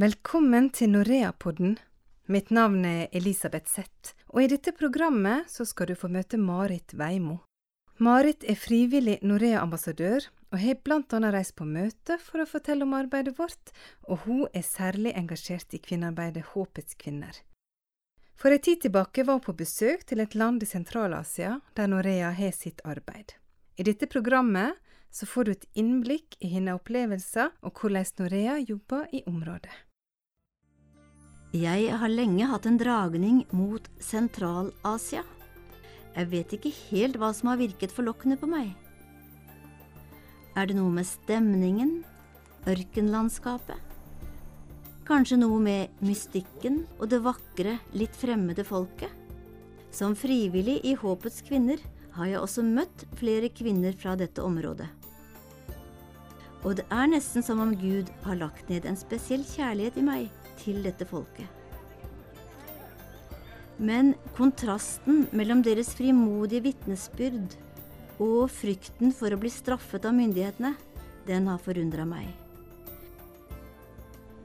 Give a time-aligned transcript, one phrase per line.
[0.00, 1.74] Velkommen til Norea-podden.
[2.32, 6.94] Mitt navn er Elisabeth Zett, og i dette programmet så skal du få møte Marit
[6.96, 7.34] Veimo.
[8.00, 10.24] Marit er frivillig Norea-ambassadør,
[10.54, 13.74] og har annet reist på møte for å fortelle om arbeidet vårt,
[14.08, 17.34] og hun er særlig engasjert i kvinnearbeidet Håpets kvinner.
[18.40, 22.32] For en tid tilbake var hun på besøk til et land i Sentral-Asia der Norea
[22.32, 23.36] har sitt arbeid.
[23.76, 24.80] I dette programmet
[25.10, 29.89] så får du et innblikk i hennes opplevelser og hvordan Norea jobber i området.
[31.50, 35.24] Jeg har lenge hatt en dragning mot Sentral-Asia.
[36.14, 38.68] Jeg vet ikke helt hva som har virket forlokkende på meg.
[40.54, 42.04] Er det noe med stemningen,
[42.70, 43.82] ørkenlandskapet?
[45.10, 49.10] Kanskje noe med mystikken og det vakre, litt fremmede folket?
[49.90, 51.82] Som frivillig i Håpets kvinner
[52.14, 54.86] har jeg også møtt flere kvinner fra dette området.
[56.62, 60.39] Og det er nesten som om Gud har lagt ned en spesiell kjærlighet i meg
[60.60, 61.48] til dette folket.
[63.80, 67.56] Men kontrasten mellom deres frimodige vitnesbyrd
[68.20, 70.74] og frykten for å bli straffet av myndighetene,
[71.24, 72.28] den har forundra meg.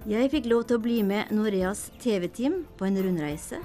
[0.05, 3.59] Jeg fikk lov til å bli med Noreas TV-team på en rundreise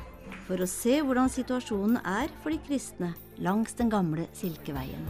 [0.46, 3.12] for å se hvordan situasjonen er for de kristne
[3.44, 5.04] langs den gamle Silkeveien.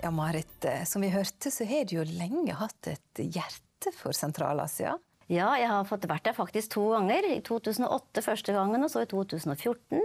[0.00, 4.16] Ja, Marit, eh, som vi hørte, så har du jo lenge hatt et hjerte for
[4.16, 4.96] Sentral-Asia.
[5.28, 7.26] Ja, jeg har fått vært der faktisk to ganger.
[7.28, 10.00] I 2008 første gangen, og så i 2014.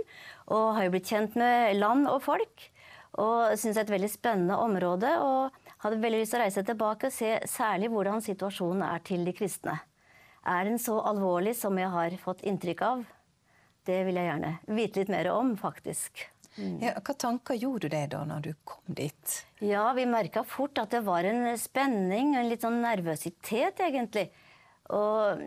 [0.52, 2.66] Og har jo blitt kjent med land og folk.
[3.22, 5.14] Og syns det er et veldig spennende område.
[5.24, 9.24] Og hadde veldig lyst til å reise tilbake og se særlig hvordan situasjonen er til
[9.24, 9.78] de kristne.
[10.44, 13.08] Er den så alvorlig som jeg har fått inntrykk av?
[13.88, 16.28] Det vil jeg gjerne vite litt mer om, faktisk.
[16.58, 16.76] Mm.
[16.84, 19.38] Ja, hva tanker gjorde du deg da når du kom dit?
[19.64, 24.28] Ja, Vi merka fort at det var en spenning, en litt sånn nervøsitet, egentlig.
[24.94, 25.42] Og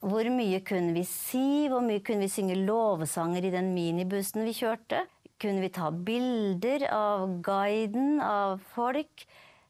[0.00, 1.68] hvor mye kunne vi si?
[1.70, 5.04] Hvor mye kunne vi synge lovsanger i den minibussen vi kjørte?
[5.38, 9.26] Kunne vi ta bilder av guiden, av folk?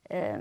[0.09, 0.41] Eh,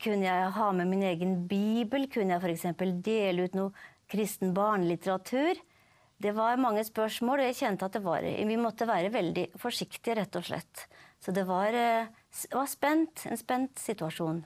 [0.00, 2.08] kunne jeg ha med min egen bibel?
[2.08, 3.02] Kunne jeg f.eks.
[3.04, 3.72] dele ut noe
[4.12, 5.60] kristen barnelitteratur?
[6.22, 10.36] Det var mange spørsmål, og jeg kjente at var, vi måtte være veldig forsiktige, rett
[10.38, 10.84] og slett.
[11.18, 12.06] Så det var, eh,
[12.52, 14.44] var spent, en spent situasjon.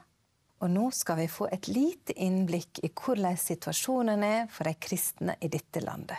[0.63, 5.37] Og nå skal vi få et lite innblikk i hvordan situasjonen er for de kristne
[5.41, 6.17] i dette landet.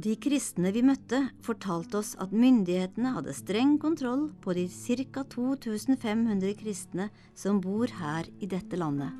[0.00, 5.22] De kristne vi møtte, fortalte oss at myndighetene hadde streng kontroll på de ca.
[5.22, 9.12] 2500 kristne som bor her i dette landet.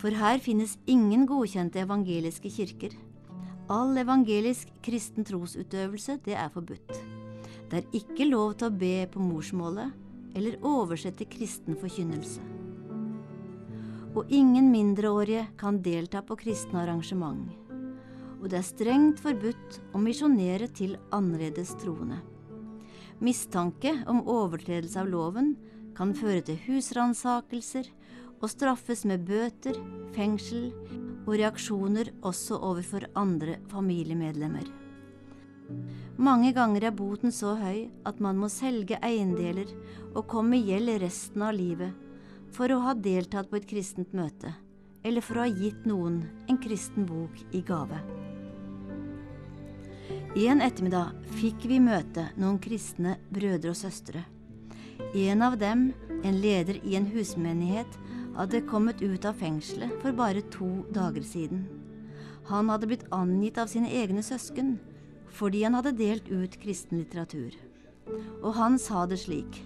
[0.00, 2.96] For her finnes ingen godkjente evangeliske kirker.
[3.70, 6.96] All evangelisk kristen trosutøvelse, det er forbudt.
[7.70, 9.92] Det er ikke lov til å be på morsmålet
[10.36, 12.42] eller oversette kristen forkynnelse.
[14.12, 17.46] Og ingen mindreårige kan delta på kristne arrangement.
[18.42, 22.18] Og det er strengt forbudt å misjonere til annerledes troende.
[23.22, 25.54] Mistanke om overtredelse av loven
[25.96, 27.86] kan føre til husransakelser
[28.42, 29.78] og straffes med bøter,
[30.16, 30.72] fengsel
[31.26, 34.66] og reaksjoner også overfor andre familiemedlemmer.
[36.22, 39.70] Mange ganger er boten så høy at man må selge eiendeler
[40.12, 41.94] og komme i gjeld resten av livet
[42.52, 44.52] for å ha deltatt på et kristent møte,
[45.02, 48.02] eller for å ha gitt noen en kristen bok i gave.
[50.36, 54.22] En ettermiddag fikk vi møte noen kristne brødre og søstre.
[55.16, 55.90] En av dem,
[56.24, 57.98] en leder i en husmenighet,
[58.36, 61.66] hadde kommet ut av fengselet for bare to dager siden.
[62.48, 64.78] Han hadde blitt angitt av sine egne søsken
[65.32, 67.54] fordi han hadde delt ut kristen litteratur.
[68.42, 69.62] Og han sa det slik.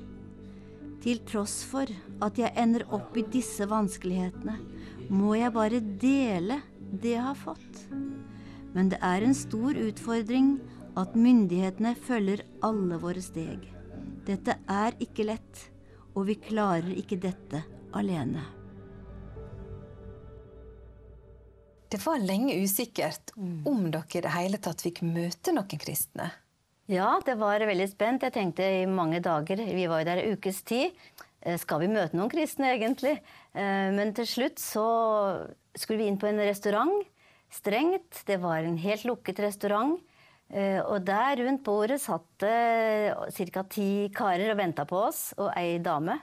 [1.03, 1.91] Til tross for
[2.23, 4.57] at jeg ender opp i disse vanskelighetene,
[5.11, 6.61] må jeg bare dele
[6.91, 7.83] det jeg har fått.
[8.75, 10.57] Men det er en stor utfordring
[10.99, 13.65] at myndighetene følger alle våre steg.
[14.27, 15.67] Dette er ikke lett,
[16.15, 17.63] og vi klarer ikke dette
[17.97, 18.43] alene.
[21.87, 26.33] Det var lenge usikkert om dere i det hele tatt fikk møte noen kristne.
[26.91, 28.23] Ja, det var veldig spent.
[28.27, 30.95] Jeg tenkte i mange dager, vi var jo der en ukes tid,
[31.43, 33.17] eh, skal vi møte noen kristne egentlig?
[33.55, 34.87] Eh, men til slutt så
[35.75, 37.07] skulle vi inn på en restaurant.
[37.51, 38.23] Strengt.
[38.27, 39.99] Det var en helt lukket restaurant.
[40.51, 43.63] Eh, og der rundt bordet satt det ca.
[43.63, 46.21] ti karer og venta på oss, og ei dame.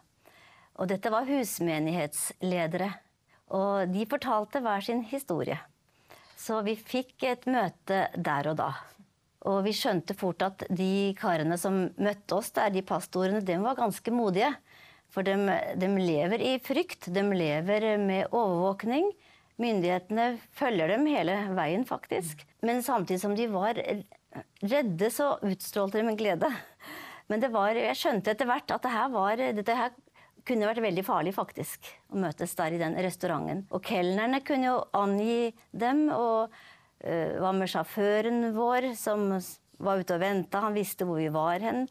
[0.80, 3.03] Og dette var husmenighetsledere.
[3.54, 5.60] Og de fortalte hver sin historie.
[6.40, 8.72] Så vi fikk et møte der og da.
[9.48, 13.78] Og vi skjønte fort at de karene som møtte oss der, de pastorene, de var
[13.80, 14.54] ganske modige.
[15.14, 15.36] For de,
[15.78, 19.12] de lever i frykt, de lever med overvåkning.
[19.62, 22.42] Myndighetene følger dem hele veien, faktisk.
[22.66, 23.78] Men samtidig som de var
[24.64, 26.50] redde, så utstrålte de en glede.
[27.30, 29.94] Men var, jeg skjønte etter hvert at dette, var, dette her
[30.48, 33.66] kunne vært veldig farlig, faktisk, å møtes der i den restauranten.
[33.74, 39.30] Og kelnerne kunne jo angi dem, og uh, var med sjåføren vår, som
[39.84, 40.64] var ute og venta.
[40.66, 41.88] Han visste hvor vi var hen.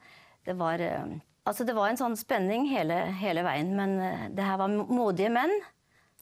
[0.46, 1.16] Det var, uh,
[1.48, 3.72] altså det var en sånn spenning hele, hele veien.
[3.78, 5.54] Men uh, det her var modige menn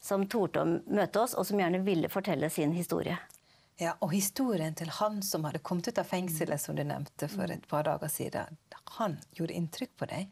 [0.01, 3.19] som torde å møte oss, og som gjerne ville fortelle sin historie.
[3.81, 7.49] Ja, Og historien til han som hadde kommet ut av fengselet, som du nevnte for
[7.49, 8.57] et par dager siden,
[8.97, 10.29] han gjorde inntrykk på deg?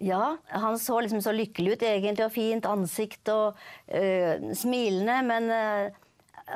[0.00, 3.58] Ja, han så liksom så lykkelig ut egentlig, og fint ansikt og
[3.92, 5.18] øh, smilende.
[5.28, 5.98] Men øh,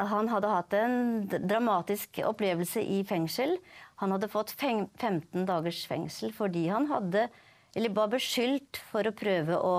[0.09, 0.97] han hadde hatt en
[1.29, 3.59] dramatisk opplevelse i fengsel.
[4.01, 7.29] Han hadde fått 15 dagers fengsel fordi han hadde,
[7.77, 9.75] eller var beskyldt for å prøve å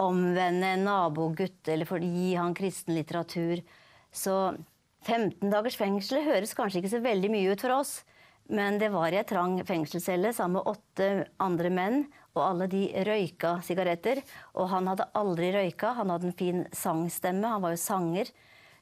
[0.00, 3.60] omvende en nabogutt eller for å gi han kristen litteratur.
[4.08, 4.54] Så
[5.04, 7.94] 15 dagers fengsel høres kanskje ikke så veldig mye ut for oss.
[8.52, 12.86] Men det var i ei trang fengselscelle sammen med åtte andre menn og alle de
[13.06, 14.22] røyka sigaretter.
[14.56, 15.92] Og han hadde aldri røyka.
[15.98, 17.48] Han hadde en fin sangstemme.
[17.54, 18.32] Han var jo sanger.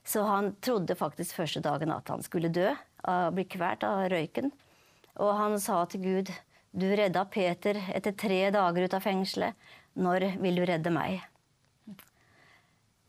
[0.06, 2.70] Så han trodde faktisk første dagen at han skulle dø,
[3.34, 4.52] bli kvalt av røyken.
[5.20, 6.30] Og han sa til Gud,
[6.70, 9.68] du redda Peter etter tre dager ut av fengselet.
[10.00, 11.18] Når vil du redde meg?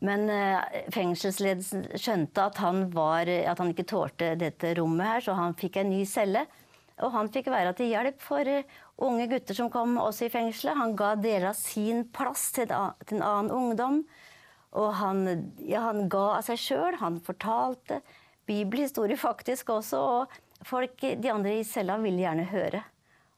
[0.02, 5.36] Men eh, fengselsledelsen skjønte at han, var, at han ikke tålte dette rommet her, så
[5.38, 6.42] han fikk en ny celle.
[7.00, 8.48] Og han fikk være til hjelp for
[9.02, 10.78] unge gutter som kom også i fengselet.
[10.78, 14.02] Han ga deler av sin plass til, en annen ungdom.
[14.78, 15.24] Og han,
[15.68, 16.98] ja, han ga av seg sjøl.
[17.00, 18.00] Han fortalte
[18.48, 20.00] bibelhistorie faktisk også.
[20.00, 22.84] Og folk, de andre i cella ville gjerne høre.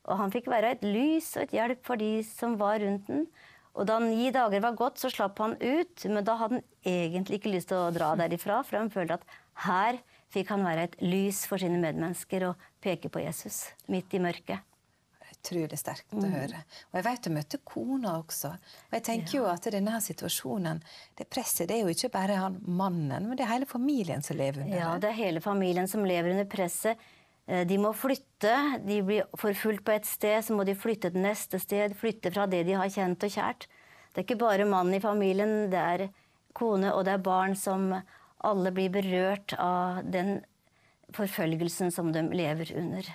[0.04, 3.26] Og han fikk være et lys og et hjelp for de som var rundt den.
[3.74, 6.04] Og da ni dager var gått, så slapp han ut.
[6.06, 9.24] Men da hadde han egentlig ikke lyst til å dra derifra, for han følte at
[9.64, 9.98] her
[10.34, 14.62] fikk han være et lys for sine medmennesker og peke på Jesus midt i mørket
[15.44, 16.22] utrolig sterkt mm.
[16.24, 16.60] å høre.
[16.90, 18.52] Og jeg vet du møtte kona også.
[18.88, 19.40] Og jeg tenker ja.
[19.40, 20.80] jo at denne situasjonen,
[21.18, 24.38] det presset, det er jo ikke bare han mannen, men det er hele familien som
[24.40, 24.80] lever under det.
[24.80, 27.04] Ja, det er hele familien som lever under presset.
[27.46, 28.56] Eh, de må flytte.
[28.86, 31.96] De blir forfulgt på et sted, så må de flytte til neste sted.
[31.98, 33.68] Flytte fra det de har kjent og kjært.
[34.12, 36.08] Det er ikke bare mannen i familien, det er
[36.54, 37.88] kone og det er barn som
[38.46, 40.38] alle blir berørt av den
[41.14, 43.08] forfølgelsen som de lever under.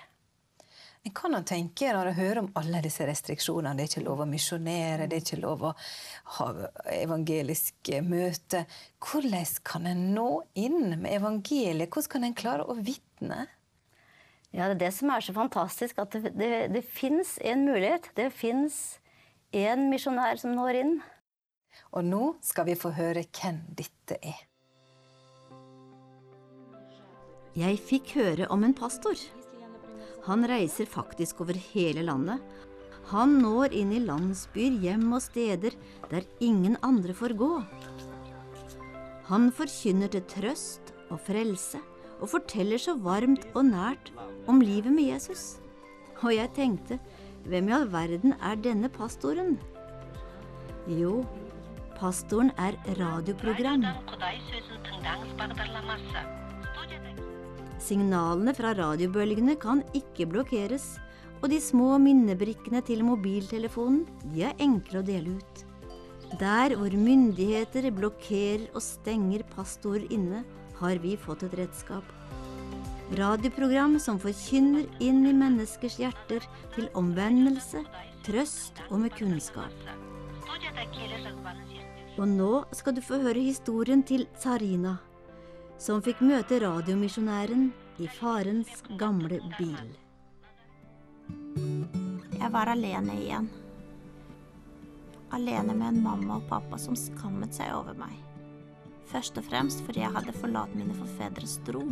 [1.08, 3.78] En kan jo tenke når du hører om alle disse restriksjonene.
[3.78, 5.76] Det er ikke lov å misjonere, det er ikke lov å
[6.36, 6.48] ha
[6.98, 8.66] evangelisk møte.
[9.00, 10.28] Hvordan kan en nå
[10.60, 11.88] inn med evangeliet?
[11.88, 13.46] Hvordan kan en klare å vitne?
[14.52, 18.12] Ja, Det er det som er så fantastisk, at det, det, det fins en mulighet.
[18.18, 19.00] Det fins
[19.56, 20.96] en misjonær som når inn.
[21.96, 24.49] Og nå skal vi få høre hvem dette er.
[27.60, 29.20] Jeg fikk høre om en pastor
[30.30, 32.42] han reiser faktisk over hele landet.
[33.10, 35.74] Han når inn i landsbyer, hjem og steder
[36.12, 37.54] der ingen andre får gå.
[39.30, 41.82] Han forkynner til trøst og frelse,
[42.20, 44.12] og forteller så varmt og nært
[44.50, 45.58] om livet med Jesus.
[46.22, 47.00] Og jeg tenkte,
[47.48, 49.56] hvem i all verden er denne pastoren?
[50.90, 51.24] Jo,
[51.98, 53.88] pastoren er radioprogram.
[57.79, 60.98] Signalene fra radiobølgene kan ikke blokkeres,
[61.39, 65.63] og de små minnebrikkene til mobiltelefonen de er enkle å dele ut.
[66.41, 70.43] Der hvor myndigheter blokkerer og stenger pastor inne,
[70.79, 72.03] har vi fått et redskap.
[73.17, 76.45] Radioprogram som forkynner inn i menneskers hjerter
[76.75, 77.81] til omvendelse,
[78.27, 79.74] trøst og med kunnskap.
[82.19, 85.00] Og nå skal du få høre historien til Sarina
[85.79, 87.69] som fikk møte radiomisjonæren
[88.03, 89.93] i farens gamle bil.
[92.36, 93.48] Jeg var alene igjen.
[95.36, 98.17] Alene med en mamma og pappa som skammet seg over meg.
[99.09, 101.86] Først og fremst fordi jeg hadde forlatt mine forfedres tro.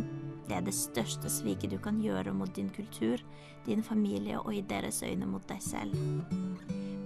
[0.48, 3.24] Det er det største sviket du kan gjøre mot din kultur,
[3.64, 5.96] din familie og i deres øyne mot deg selv.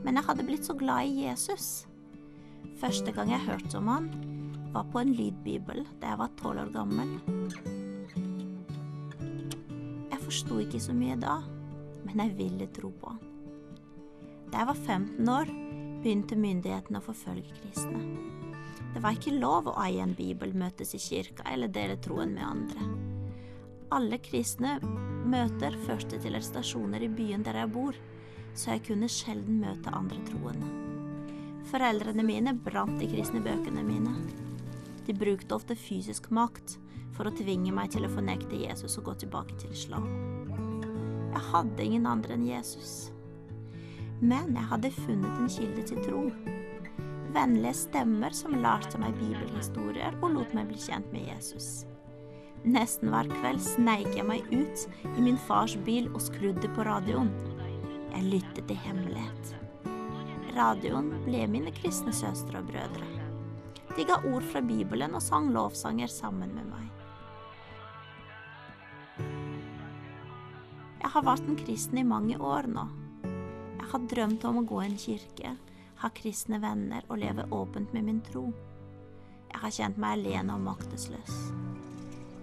[0.03, 1.87] Men jeg hadde blitt så glad i Jesus.
[2.83, 4.11] Første gang jeg hørte om han,
[4.73, 7.11] var på en lydbibel da jeg var tolv år gammel.
[10.13, 11.41] Jeg forsto ikke så mye da,
[12.07, 13.21] men jeg ville tro på han.
[14.53, 15.53] Da jeg var 15 år,
[16.03, 18.03] begynte myndighetene å forfølge kristne.
[18.93, 22.45] Det var ikke lov å eie en bibel, møtes i kirka eller dele troen med
[22.45, 22.89] andre.
[23.93, 24.79] Alle kristne
[25.29, 27.97] møter førte til stasjoner i byen der jeg bor,
[28.55, 30.69] så jeg kunne sjelden møte andre troende.
[31.73, 34.17] Foreldrene mine brant de kristne bøkene mine.
[35.07, 36.77] De brukte ofte fysisk makt
[37.17, 40.07] for å tvinge meg til å fornekte Jesus og gå tilbake til islam.
[41.33, 43.11] Jeg hadde ingen andre enn Jesus.
[44.23, 46.27] Men jeg hadde funnet en kilde til tro.
[47.33, 51.87] Vennlige stemmer som lærte meg bibelhistorier og lot meg bli kjent med Jesus.
[52.63, 54.85] Nesten hver kveld sneik jeg meg ut
[55.17, 57.33] i min fars bil og skrudde på radioen.
[58.13, 59.57] Jeg lyttet i hemmelighet.
[60.53, 63.22] Radioen ble mine kristne søstre og brødre.
[63.97, 66.89] De ga ord fra Bibelen og sang lovsanger sammen med meg.
[71.03, 72.87] Jeg har vært en kristen i mange år nå.
[73.27, 75.51] Jeg har drømt om å gå i en kirke,
[76.01, 78.47] ha kristne venner og leve åpent med min tro.
[79.51, 81.35] Jeg har kjent meg alene og maktesløs.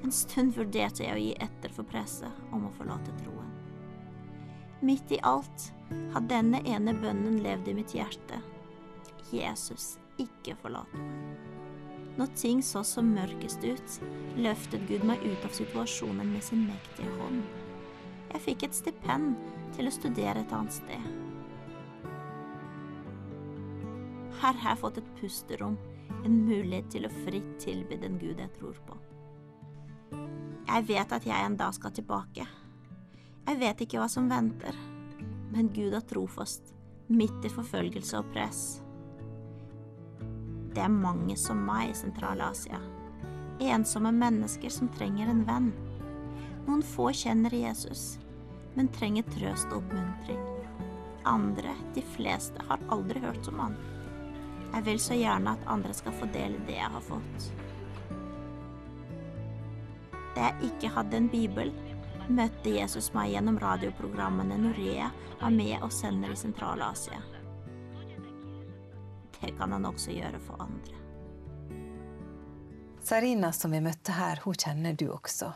[0.06, 3.50] En stund vurderte jeg å gi etter for presset om å forlate troen.
[4.86, 5.72] Midt i alt
[6.14, 8.38] har denne ene bønnen levd i mitt hjerte.
[9.34, 11.20] Jesus, ikke forlate meg.
[12.20, 13.94] Når ting så som mørkest ut,
[14.44, 17.46] løftet Gud meg ut av situasjonen med sin mektige hånd.
[18.34, 19.38] Jeg fikk et stipend
[19.78, 21.06] til å studere et annet sted.
[24.42, 25.78] Her har jeg fått et pusterom,
[26.26, 29.00] en mulighet til å fritt tilby den Gud jeg tror på.
[30.70, 32.46] Jeg vet at jeg en dag skal tilbake.
[33.48, 34.76] Jeg vet ikke hva som venter,
[35.56, 36.76] men Gud er trofast,
[37.08, 38.64] midt i forfølgelse og press.
[40.80, 42.78] Det er mange som meg i Sentral-Asia.
[43.60, 45.66] Ensomme mennesker som trenger en venn.
[46.70, 48.14] Noen få kjenner Jesus,
[48.78, 50.40] men trenger trøst og oppmuntring.
[51.28, 53.76] Andre, de fleste, har aldri hørt om han.
[54.70, 57.50] Jeg vil så gjerne at andre skal få del i det jeg har fått.
[60.38, 61.74] Da jeg ikke hadde en bibel,
[62.30, 65.12] møtte Jesus meg gjennom radioprogrammene Norea
[65.44, 67.20] med og sender i Sentral-Asia.
[69.40, 70.98] Det kan han også gjøre for andre.
[73.06, 75.54] Sarina som vi møtte her, hun kjenner du også.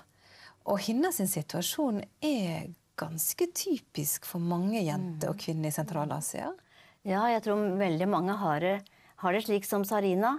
[0.71, 6.53] Og hennes situasjon er ganske typisk for mange jenter og kvinner i Sentral-Asia.
[7.03, 8.77] Ja, jeg tror veldig mange har det,
[9.19, 10.37] har det slik som Sarina.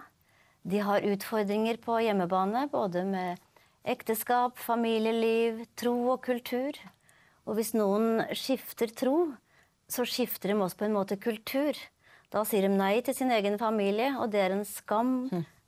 [0.65, 3.43] De har utfordringer på hjemmebane, både med
[3.85, 6.79] ekteskap, familieliv, tro og kultur.
[7.45, 9.35] Og hvis noen skifter tro,
[9.93, 11.77] så skifter de også på en måte kultur.
[12.35, 15.13] Da sier de nei til sin egen familie, og det er en skam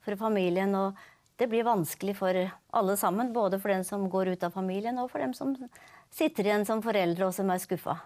[0.03, 0.75] for familien.
[0.75, 0.99] Og
[1.39, 2.35] det blir vanskelig for
[2.75, 5.55] alle sammen, både for den som går ut av familien, og for dem som
[6.11, 8.01] sitter igjen som foreldre og som er skuffa.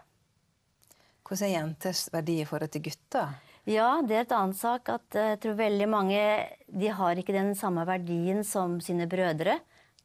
[1.25, 3.33] Hvordan er jenters verdi i forhold til gutter?
[3.69, 6.21] Ja, det er et annet sak at jeg tror veldig mange
[6.67, 9.61] de har ikke den samme verdien som sine brødre.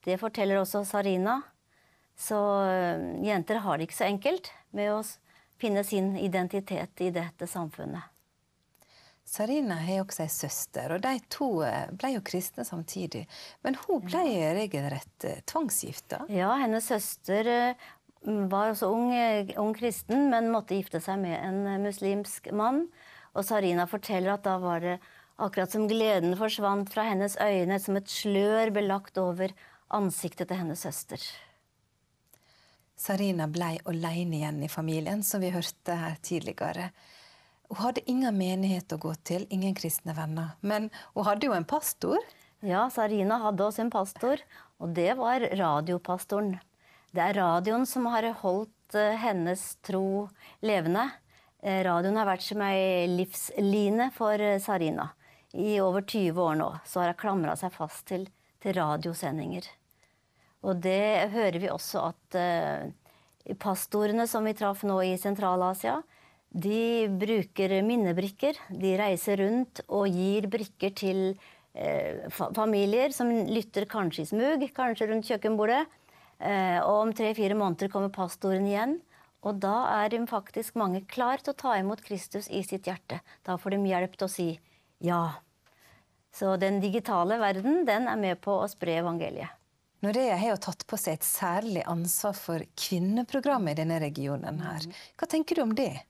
[0.06, 1.40] Det forteller også Sarina.
[2.16, 5.00] Så øh, jenter har det ikke så enkelt med å
[5.60, 8.15] finne sin identitet i dette samfunnet.
[9.26, 13.24] Sarina har også ei søster, og de to eh, ble jo kristne samtidig.
[13.66, 14.22] Men hun ble
[14.60, 16.22] regelrett eh, tvangsgifta.
[16.30, 17.88] Ja, hennes søster øh,
[18.52, 19.10] var også ung,
[19.62, 22.86] ung kristen, men måtte gifte seg med en muslimsk mann.
[23.36, 25.00] Og Sarina forteller at da var det
[25.42, 29.52] akkurat som gleden forsvant fra hennes øyne, som et slør ble lagt over
[29.94, 31.20] ansiktet til hennes søster.
[32.96, 36.92] Sarina ble alene igjen i familien, som vi hørte her tidligere.
[37.70, 40.54] Hun hadde ingen menighet å gå til, ingen kristne venner.
[40.62, 42.22] Men hun hadde jo en pastor.
[42.66, 44.42] Ja, Sarina hadde også en pastor,
[44.82, 46.56] og det var radiopastoren.
[47.16, 50.28] Det er radioen som har holdt eh, hennes tro
[50.66, 51.06] levende.
[51.64, 55.12] Eh, Radioen har vært som ei livsline for eh, Sarina.
[55.56, 58.28] I over 20 år nå så har hun klamra seg fast til,
[58.60, 59.70] til radiosendinger.
[60.68, 62.36] Og det hører vi også at
[63.62, 66.00] pastorene som vi traff nå i Sentral-Asia,
[66.56, 68.56] de bruker minnebrikker.
[68.72, 71.20] De reiser rundt og gir brikker til
[71.76, 75.84] eh, familier som lytter kanskje i smug, kanskje rundt kjøkkenbordet.
[76.40, 79.02] Eh, og om tre-fire måneder kommer pastoren igjen.
[79.46, 83.20] Og da er faktisk mange klar til å ta imot Kristus i sitt hjerte.
[83.46, 84.48] Da får de hjelp til å si
[85.04, 85.26] ja.
[86.36, 89.52] Så den digitale verden, den er med på å spre evangeliet.
[90.04, 94.60] Norea har jo tatt på seg et særlig ansvar for kvinneprogrammet i denne regionen.
[94.62, 94.84] her.
[95.18, 96.06] Hva tenker du om det?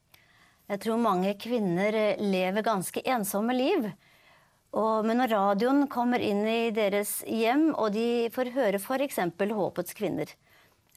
[0.66, 3.86] Jeg tror mange kvinner eh, lever ganske ensomme liv.
[4.76, 9.22] Og, men når radioen kommer inn i deres hjem, og de får høre f.eks.
[9.60, 10.32] Håpets kvinner,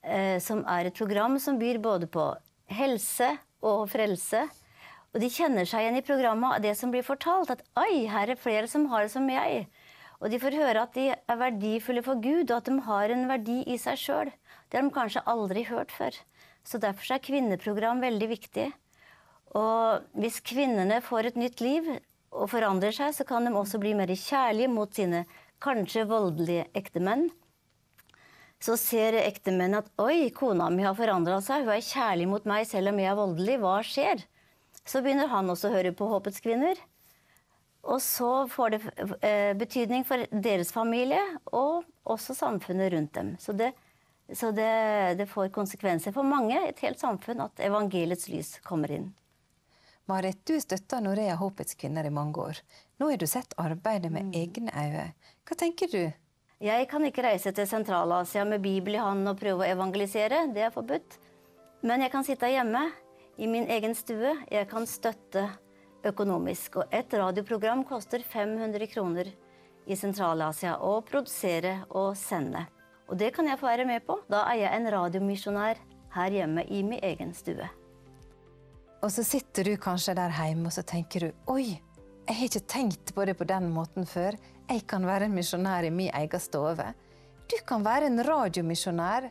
[0.02, 2.30] eh, som er et program som byr både på
[2.72, 4.46] helse og frelse,
[5.12, 8.32] og de kjenner seg igjen i programmet av det som blir fortalt, at oi, her
[8.32, 9.66] er flere som har det som jeg.
[10.18, 13.28] Og de får høre at de er verdifulle for Gud, og at de har en
[13.30, 14.32] verdi i seg sjøl.
[14.68, 16.16] Det har de kanskje aldri hørt før.
[16.64, 18.68] Så derfor er kvinneprogram veldig viktig.
[19.56, 21.88] Og hvis kvinnene får et nytt liv,
[22.34, 25.24] og forandrer seg, så kan de også bli mer kjærlige mot sine
[25.64, 27.28] kanskje voldelige ektemenn.
[28.60, 32.66] Så ser ektemenn at 'oi, kona mi har forandra seg, hun er kjærlig mot meg
[32.66, 34.24] selv om jeg er voldelig', hva skjer?
[34.84, 36.76] Så begynner han også å høre på Håpets kvinner.
[37.88, 38.80] Og så får det
[39.22, 43.36] eh, betydning for deres familie og også samfunnet rundt dem.
[43.38, 43.70] Så det,
[44.34, 49.12] så det, det får konsekvenser for mange, et helt samfunn, at evangeliets lys kommer inn.
[50.08, 52.60] Marit, du støtta Norea Håpets kvinner i mange år.
[52.98, 54.32] Nå har du sett arbeidet med Mm.
[54.32, 55.12] egne øyne.
[55.44, 56.12] Hva tenker du?
[56.60, 60.52] Jeg kan ikke reise til Sentral-Asia med Bibel i hånden og prøve å evangelisere.
[60.54, 61.18] Det er forbudt.
[61.82, 62.90] Men jeg kan sitte hjemme
[63.38, 64.34] i min egen stue.
[64.50, 65.50] Jeg kan støtte
[66.04, 66.76] økonomisk.
[66.76, 69.26] Og et radioprogram koster 500 kroner
[69.86, 72.66] i Sentral-Asia å produsere og sende.
[73.08, 74.18] Og det kan jeg få være med på.
[74.28, 75.76] Da er jeg en radiomisjonær
[76.14, 77.68] her hjemme i min egen stue.
[79.02, 81.78] Og så sitter du kanskje der hjemme og så tenker du oi,
[82.28, 84.36] jeg har ikke tenkt på det på den måten før.
[84.68, 86.90] Jeg kan være en misjonær i min egen stove.
[87.48, 89.30] Du kan være en radiomisjonær.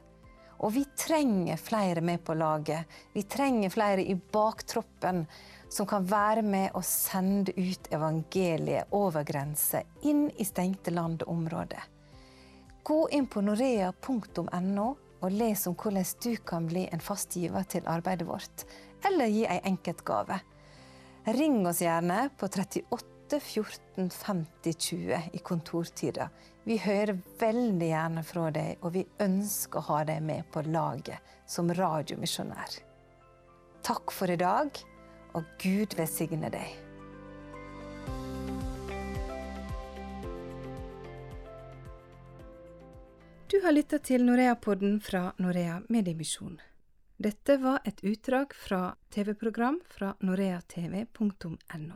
[0.66, 2.90] Og vi trenger flere med på laget.
[3.14, 5.28] Vi trenger flere i baktroppen
[5.70, 11.36] som kan være med og sende ut evangeliet over grenser, inn i stengte land og
[11.36, 11.84] områder.
[12.88, 17.86] Gå inn på norea.no og les om hvordan du kan bli en fast giver til
[17.86, 18.66] arbeidet vårt,
[19.08, 20.40] eller gi ei enkeltgave.
[21.38, 26.30] Ring oss gjerne på 38 14 50 20 i kontortida.
[26.64, 31.36] Vi hører veldig gjerne fra deg, og vi ønsker å ha deg med på laget
[31.48, 32.78] som radiomisjonær.
[33.88, 34.72] Takk for i dag,
[35.36, 36.76] og Gud velsigne deg.
[43.48, 46.58] Du har lytta til Norea-podden fra Norea Mediemisjon.
[47.18, 51.96] Dette var et utdrag fra TV-program fra noreatv.no.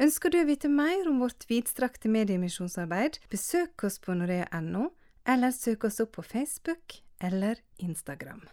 [0.00, 4.90] Ønsker du å vite mer om vårt vidstrakte mediemisjonsarbeid, besøk oss på norea.no,
[5.24, 8.44] eller søk oss opp på Facebook eller Instagram.